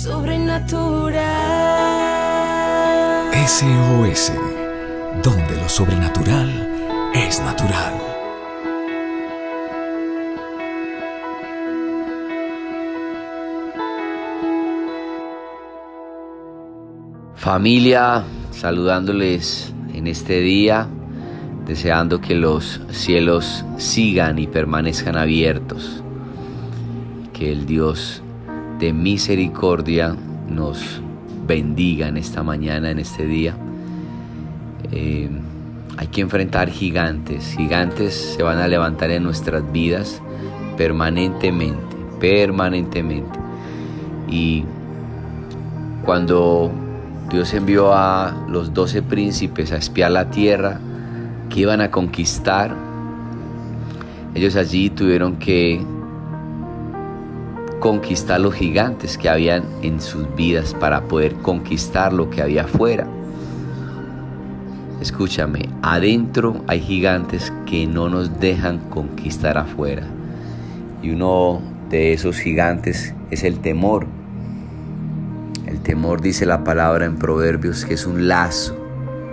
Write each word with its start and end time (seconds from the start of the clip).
sobrenatural. 0.00 1.20
SOS, 3.46 4.32
donde 5.22 5.56
lo 5.56 5.68
sobrenatural 5.68 6.48
es 7.14 7.38
natural. 7.40 7.94
Familia, 17.34 18.24
saludándoles 18.52 19.74
en 19.92 20.06
este 20.06 20.40
día, 20.40 20.88
deseando 21.66 22.22
que 22.22 22.34
los 22.34 22.80
cielos 22.90 23.66
sigan 23.76 24.38
y 24.38 24.46
permanezcan 24.46 25.18
abiertos, 25.18 26.02
que 27.34 27.52
el 27.52 27.66
Dios 27.66 28.22
de 28.80 28.92
misericordia 28.92 30.16
nos 30.48 31.00
bendiga 31.46 32.08
en 32.08 32.16
esta 32.16 32.42
mañana, 32.42 32.90
en 32.90 32.98
este 32.98 33.26
día. 33.26 33.54
Eh, 34.90 35.28
hay 35.96 36.06
que 36.06 36.22
enfrentar 36.22 36.70
gigantes, 36.70 37.54
gigantes 37.56 38.14
se 38.36 38.42
van 38.42 38.58
a 38.58 38.66
levantar 38.66 39.10
en 39.10 39.22
nuestras 39.22 39.70
vidas 39.70 40.22
permanentemente, 40.76 41.96
permanentemente. 42.18 43.38
Y 44.28 44.64
cuando 46.04 46.72
Dios 47.30 47.52
envió 47.52 47.92
a 47.92 48.34
los 48.48 48.72
doce 48.72 49.02
príncipes 49.02 49.72
a 49.72 49.76
espiar 49.76 50.10
la 50.10 50.30
tierra 50.30 50.80
que 51.50 51.60
iban 51.60 51.80
a 51.80 51.90
conquistar. 51.90 52.74
Ellos 54.34 54.56
allí 54.56 54.90
tuvieron 54.90 55.36
que 55.36 55.80
conquistar 57.80 58.40
los 58.40 58.54
gigantes 58.54 59.18
que 59.18 59.28
habían 59.28 59.64
en 59.82 60.00
sus 60.00 60.32
vidas 60.36 60.74
para 60.78 61.02
poder 61.02 61.34
conquistar 61.36 62.12
lo 62.12 62.30
que 62.30 62.42
había 62.42 62.64
afuera. 62.64 63.06
Escúchame, 65.00 65.68
adentro 65.80 66.62
hay 66.66 66.80
gigantes 66.80 67.50
que 67.64 67.86
no 67.86 68.10
nos 68.10 68.38
dejan 68.38 68.78
conquistar 68.90 69.56
afuera. 69.56 70.06
Y 71.02 71.10
uno 71.10 71.62
de 71.88 72.12
esos 72.12 72.36
gigantes 72.36 73.14
es 73.30 73.42
el 73.42 73.60
temor. 73.60 74.06
El 75.66 75.80
temor 75.80 76.20
dice 76.20 76.44
la 76.44 76.64
palabra 76.64 77.06
en 77.06 77.16
Proverbios 77.16 77.86
que 77.86 77.94
es 77.94 78.06
un 78.06 78.28
lazo. 78.28 78.76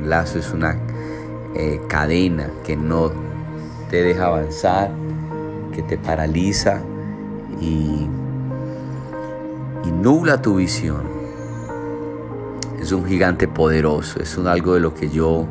Un 0.00 0.10
lazo 0.10 0.40
es 0.40 0.52
una 0.52 0.76
eh, 1.54 1.80
cadena 1.88 2.50
que 2.64 2.74
no 2.74 3.12
te 3.88 4.02
deja 4.02 4.26
avanzar, 4.26 4.90
que 5.72 5.82
te 5.82 5.96
paraliza 5.96 6.82
y, 7.60 8.08
y 9.84 9.90
nubla 9.90 10.40
tu 10.40 10.56
visión. 10.56 11.02
Es 12.80 12.92
un 12.92 13.04
gigante 13.06 13.48
poderoso, 13.48 14.20
es 14.20 14.36
un 14.36 14.46
algo 14.46 14.74
de 14.74 14.80
lo 14.80 14.94
que 14.94 15.08
yo 15.08 15.46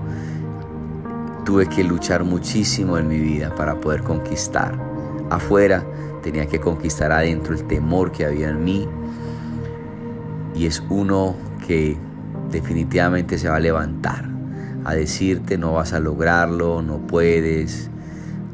tuve 1.46 1.68
que 1.68 1.84
luchar 1.84 2.24
muchísimo 2.24 2.98
en 2.98 3.08
mi 3.08 3.20
vida 3.20 3.56
para 3.56 3.80
poder 3.80 4.04
conquistar. 4.04 4.78
Afuera 5.30 5.84
tenía 6.22 6.46
que 6.46 6.60
conquistar 6.60 7.12
adentro 7.12 7.54
el 7.54 7.64
temor 7.64 8.12
que 8.12 8.26
había 8.26 8.50
en 8.50 8.64
mí, 8.64 8.88
y 10.54 10.66
es 10.66 10.84
uno 10.90 11.36
que 11.66 11.98
definitivamente 12.52 13.38
se 13.38 13.48
va 13.48 13.56
a 13.56 13.60
levantar 13.60 14.32
a 14.84 14.94
decirte 14.94 15.58
no 15.58 15.74
vas 15.74 15.94
a 15.94 16.00
lograrlo, 16.00 16.82
no 16.82 17.00
puedes, 17.00 17.90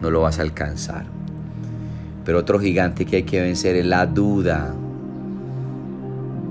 no 0.01 0.11
lo 0.11 0.21
vas 0.21 0.39
a 0.39 0.41
alcanzar. 0.41 1.05
Pero 2.25 2.39
otro 2.39 2.59
gigante 2.59 3.05
que 3.05 3.17
hay 3.17 3.23
que 3.23 3.41
vencer 3.41 3.75
es 3.77 3.85
la 3.85 4.05
duda. 4.05 4.73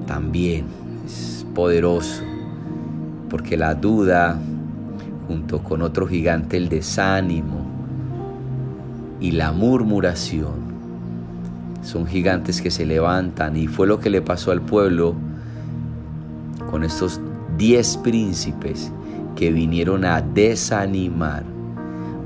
También 0.07 0.67
es 1.05 1.45
poderoso, 1.55 2.23
porque 3.29 3.57
la 3.57 3.75
duda, 3.75 4.39
junto 5.27 5.63
con 5.63 5.83
otro 5.83 6.07
gigante, 6.07 6.57
el 6.57 6.69
desánimo 6.69 7.67
y 9.21 9.33
la 9.33 9.53
murmuración, 9.53 10.67
son 11.83 12.07
gigantes 12.07 12.61
que 12.61 12.71
se 12.71 12.85
levantan 12.85 13.57
y 13.57 13.67
fue 13.67 13.87
lo 13.87 14.01
que 14.01 14.11
le 14.11 14.21
pasó 14.21 14.51
al 14.51 14.61
pueblo 14.61 15.15
con 16.71 16.83
estos 16.83 17.21
diez 17.57 17.97
príncipes 17.97 18.93
que 19.37 19.53
vinieron 19.53 20.05
a 20.05 20.21
desanimar, 20.21 21.45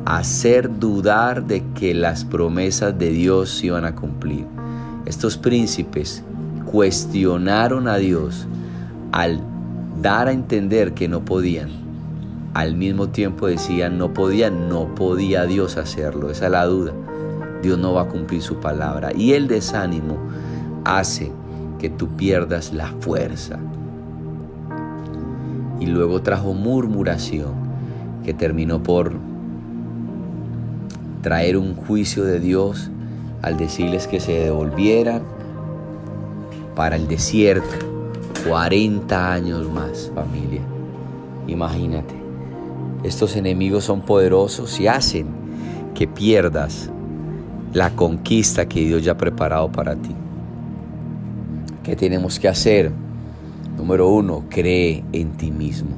a 0.05 0.19
hacer 0.19 0.79
dudar 0.79 1.45
de 1.47 1.63
que 1.75 1.95
las 1.95 2.25
promesas 2.25 2.99
de 2.99 3.11
Dios 3.11 3.51
se 3.51 3.67
iban 3.67 3.85
a 3.85 3.95
cumplir. 3.95 4.47
Estos 5.05 5.37
príncipes 5.37 6.25
cuestionaron 6.71 7.89
a 7.89 7.97
Dios 7.97 8.47
al 9.13 9.41
dar 10.01 10.29
a 10.29 10.33
entender 10.33 10.95
que 10.95 11.09
no 11.09 11.25
podían. 11.25 11.71
Al 12.55 12.77
mismo 12.77 13.09
tiempo 13.09 13.47
decían 13.47 13.99
no 13.99 14.13
podían, 14.13 14.69
no 14.69 14.95
podía 14.95 15.47
Dios 15.47 15.77
hacerlo. 15.77 16.31
Esa 16.31 16.47
es 16.47 16.53
la 16.53 16.67
duda. 16.67 16.93
Dios 17.63 17.79
no 17.79 17.93
va 17.93 18.03
a 18.03 18.09
cumplir 18.09 18.43
su 18.43 18.57
palabra. 18.61 19.11
Y 19.15 19.33
el 19.33 19.49
desánimo 19.49 20.17
hace 20.85 21.33
que 21.79 21.91
tú 21.91 22.09
pierdas 22.17 22.73
la 22.73 22.89
fuerza, 23.01 23.59
y 25.81 25.87
luego 25.87 26.21
trajo 26.21 26.53
murmuración 26.53 27.55
que 28.23 28.35
terminó 28.35 28.83
por 28.83 29.15
traer 31.23 31.57
un 31.57 31.75
juicio 31.75 32.25
de 32.25 32.39
Dios 32.39 32.91
al 33.41 33.57
decirles 33.57 34.07
que 34.07 34.21
se 34.21 34.33
devolvieran 34.33 35.40
para 36.81 36.97
el 36.97 37.07
desierto 37.07 37.69
40 38.49 39.33
años 39.35 39.71
más 39.71 40.11
familia 40.15 40.63
imagínate 41.47 42.15
estos 43.05 43.37
enemigos 43.37 43.85
son 43.85 44.01
poderosos 44.01 44.81
y 44.81 44.87
hacen 44.87 45.27
que 45.95 46.09
pierdas 46.09 46.89
la 47.75 47.91
conquista 47.91 48.67
que 48.67 48.81
Dios 48.81 49.05
ya 49.05 49.13
ha 49.13 49.19
preparado 49.19 49.71
para 49.71 49.95
ti 49.95 50.17
¿qué 51.83 51.97
tenemos 51.97 52.39
que 52.39 52.49
hacer? 52.49 52.91
Número 53.77 54.09
uno, 54.09 54.45
cree 54.49 55.03
en 55.13 55.33
ti 55.33 55.51
mismo. 55.51 55.91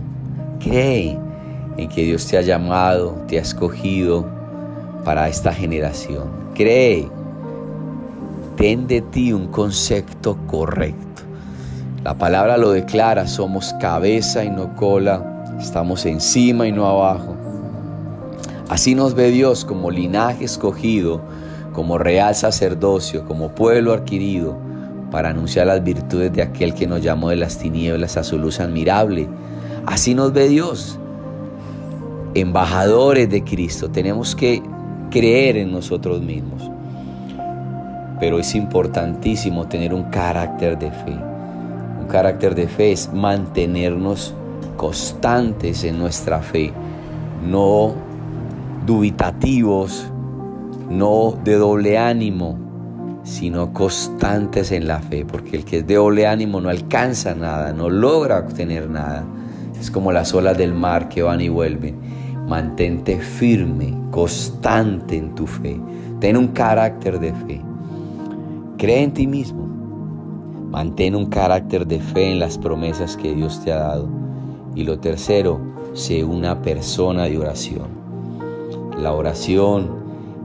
Cree 0.60 1.18
en 1.76 1.88
que 1.88 2.02
Dios 2.04 2.26
te 2.26 2.38
ha 2.38 2.42
llamado, 2.42 3.24
te 3.28 3.38
ha 3.38 3.42
escogido 3.42 4.26
para 5.04 5.28
esta 5.28 5.52
generación. 5.52 6.30
Cree. 6.54 7.21
Ten 8.56 8.86
de 8.86 9.00
ti 9.00 9.32
un 9.32 9.48
concepto 9.48 10.36
correcto. 10.46 11.22
La 12.04 12.18
palabra 12.18 12.56
lo 12.58 12.72
declara, 12.72 13.26
somos 13.26 13.74
cabeza 13.80 14.44
y 14.44 14.50
no 14.50 14.74
cola, 14.76 15.44
estamos 15.60 16.04
encima 16.04 16.66
y 16.66 16.72
no 16.72 16.86
abajo. 16.86 17.36
Así 18.68 18.94
nos 18.94 19.14
ve 19.14 19.30
Dios 19.30 19.64
como 19.64 19.90
linaje 19.90 20.44
escogido, 20.44 21.20
como 21.72 21.98
real 21.98 22.34
sacerdocio, 22.34 23.24
como 23.24 23.54
pueblo 23.54 23.92
adquirido 23.92 24.56
para 25.12 25.28
anunciar 25.28 25.66
las 25.66 25.84
virtudes 25.84 26.32
de 26.32 26.42
aquel 26.42 26.74
que 26.74 26.86
nos 26.86 27.02
llamó 27.02 27.28
de 27.28 27.36
las 27.36 27.58
tinieblas 27.58 28.16
a 28.16 28.24
su 28.24 28.38
luz 28.38 28.60
admirable. 28.60 29.28
Así 29.86 30.14
nos 30.14 30.32
ve 30.32 30.48
Dios. 30.48 30.98
Embajadores 32.34 33.30
de 33.30 33.44
Cristo. 33.44 33.90
Tenemos 33.90 34.34
que 34.34 34.62
creer 35.10 35.58
en 35.58 35.70
nosotros 35.70 36.22
mismos. 36.22 36.71
Pero 38.22 38.38
es 38.38 38.54
importantísimo 38.54 39.66
tener 39.66 39.92
un 39.92 40.04
carácter 40.04 40.78
de 40.78 40.92
fe. 40.92 41.18
Un 42.00 42.06
carácter 42.06 42.54
de 42.54 42.68
fe 42.68 42.92
es 42.92 43.12
mantenernos 43.12 44.32
constantes 44.76 45.82
en 45.82 45.98
nuestra 45.98 46.38
fe, 46.38 46.72
no 47.44 47.94
dubitativos, 48.86 50.06
no 50.88 51.36
de 51.42 51.56
doble 51.56 51.98
ánimo, 51.98 52.56
sino 53.24 53.72
constantes 53.72 54.70
en 54.70 54.86
la 54.86 55.00
fe, 55.00 55.24
porque 55.24 55.56
el 55.56 55.64
que 55.64 55.78
es 55.78 55.86
de 55.88 55.96
doble 55.96 56.28
ánimo 56.28 56.60
no 56.60 56.68
alcanza 56.68 57.34
nada, 57.34 57.72
no 57.72 57.90
logra 57.90 58.38
obtener 58.38 58.88
nada. 58.88 59.24
Es 59.80 59.90
como 59.90 60.12
las 60.12 60.32
olas 60.32 60.56
del 60.56 60.74
mar 60.74 61.08
que 61.08 61.22
van 61.22 61.40
y 61.40 61.48
vuelven. 61.48 61.96
Mantente 62.46 63.18
firme, 63.18 63.92
constante 64.12 65.16
en 65.16 65.34
tu 65.34 65.48
fe. 65.48 65.80
Ten 66.20 66.36
un 66.36 66.46
carácter 66.46 67.18
de 67.18 67.32
fe. 67.32 67.71
Cree 68.82 69.04
en 69.04 69.14
ti 69.14 69.28
mismo. 69.28 69.64
Mantén 70.72 71.14
un 71.14 71.26
carácter 71.26 71.86
de 71.86 72.00
fe 72.00 72.32
en 72.32 72.40
las 72.40 72.58
promesas 72.58 73.16
que 73.16 73.32
Dios 73.32 73.62
te 73.62 73.70
ha 73.70 73.76
dado. 73.76 74.08
Y 74.74 74.82
lo 74.82 74.98
tercero, 74.98 75.60
sé 75.92 76.24
una 76.24 76.62
persona 76.62 77.26
de 77.26 77.38
oración. 77.38 77.86
La 78.98 79.12
oración 79.12 79.88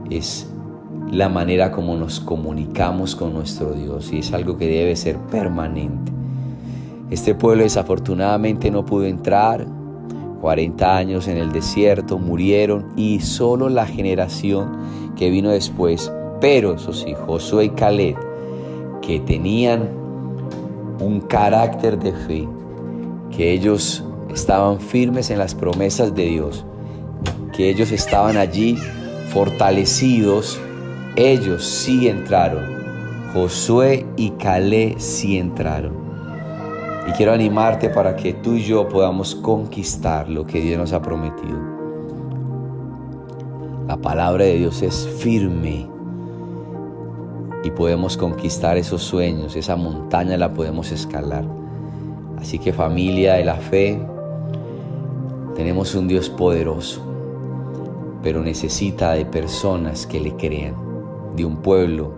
es 0.08 0.48
la 1.10 1.28
manera 1.28 1.72
como 1.72 1.96
nos 1.96 2.20
comunicamos 2.20 3.16
con 3.16 3.32
nuestro 3.32 3.72
Dios 3.72 4.12
y 4.12 4.20
es 4.20 4.32
algo 4.32 4.56
que 4.56 4.68
debe 4.68 4.94
ser 4.94 5.16
permanente. 5.16 6.12
Este 7.10 7.34
pueblo 7.34 7.64
desafortunadamente 7.64 8.70
no 8.70 8.84
pudo 8.84 9.06
entrar, 9.06 9.66
40 10.40 10.96
años 10.96 11.26
en 11.26 11.38
el 11.38 11.50
desierto, 11.50 12.20
murieron 12.20 12.86
y 12.94 13.18
solo 13.18 13.68
la 13.68 13.84
generación 13.84 14.76
que 15.16 15.28
vino 15.28 15.50
después, 15.50 16.12
pero 16.40 16.74
eso 16.74 16.92
sí, 16.92 17.16
Josué 17.26 17.64
y 17.64 17.70
Caleb, 17.70 18.27
que 19.08 19.20
tenían 19.20 19.88
un 21.00 21.22
carácter 21.22 21.98
de 21.98 22.12
fe, 22.12 22.46
que 23.34 23.54
ellos 23.54 24.04
estaban 24.28 24.78
firmes 24.80 25.30
en 25.30 25.38
las 25.38 25.54
promesas 25.54 26.14
de 26.14 26.26
Dios, 26.26 26.66
que 27.56 27.70
ellos 27.70 27.90
estaban 27.90 28.36
allí 28.36 28.76
fortalecidos, 29.30 30.60
ellos 31.16 31.64
sí 31.64 32.06
entraron. 32.06 32.76
Josué 33.32 34.04
y 34.18 34.32
Calé 34.32 34.96
sí 34.98 35.38
entraron. 35.38 35.94
Y 37.08 37.12
quiero 37.12 37.32
animarte 37.32 37.88
para 37.88 38.14
que 38.14 38.34
tú 38.34 38.56
y 38.56 38.62
yo 38.62 38.90
podamos 38.90 39.34
conquistar 39.34 40.28
lo 40.28 40.46
que 40.46 40.60
Dios 40.60 40.76
nos 40.78 40.92
ha 40.92 41.00
prometido. 41.00 41.58
La 43.86 43.96
palabra 43.96 44.44
de 44.44 44.58
Dios 44.58 44.82
es 44.82 45.08
firme 45.18 45.88
y 47.68 47.70
podemos 47.70 48.16
conquistar 48.16 48.78
esos 48.78 49.02
sueños, 49.02 49.54
esa 49.54 49.76
montaña 49.76 50.38
la 50.38 50.54
podemos 50.54 50.90
escalar. 50.90 51.44
Así 52.38 52.58
que 52.58 52.72
familia 52.72 53.34
de 53.34 53.44
la 53.44 53.56
fe, 53.56 54.00
tenemos 55.54 55.94
un 55.94 56.08
Dios 56.08 56.30
poderoso, 56.30 57.02
pero 58.22 58.40
necesita 58.42 59.12
de 59.12 59.26
personas 59.26 60.06
que 60.06 60.18
le 60.18 60.34
crean, 60.34 60.76
de 61.36 61.44
un 61.44 61.58
pueblo 61.58 62.10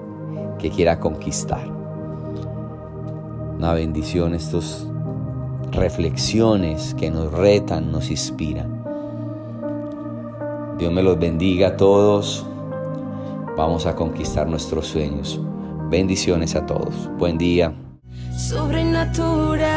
que 0.61 0.71
quiera 0.71 1.01
conquistar. 1.01 1.67
Una 3.59 3.75
bendición 3.75 4.37
estas 4.37 4.87
reflexiones 5.73 6.95
que 6.95 7.11
nos 7.11 7.33
retan, 7.33 7.91
nos 7.91 8.09
inspiran. 8.09 8.85
Dios 10.79 10.93
me 10.93 11.03
los 11.03 11.19
bendiga 11.19 11.69
a 11.69 11.77
todos. 11.77 12.47
Vamos 13.61 13.85
a 13.85 13.95
conquistar 13.95 14.49
nuestros 14.49 14.87
sueños. 14.87 15.39
Bendiciones 15.91 16.57
a 16.57 16.65
todos. 16.65 17.11
Buen 17.19 17.37
día. 17.37 17.75
Sobrenatural. 18.35 19.69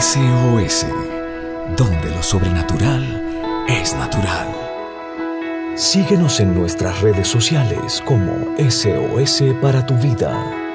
SOS, 0.00 0.86
donde 1.76 2.10
lo 2.10 2.22
sobrenatural 2.22 3.66
es 3.68 3.94
natural. 3.94 4.48
Síguenos 5.74 6.40
en 6.40 6.54
nuestras 6.54 7.02
redes 7.02 7.28
sociales 7.28 8.02
como 8.06 8.32
SOS 8.56 9.42
para 9.60 9.84
tu 9.84 9.92
vida. 9.96 10.67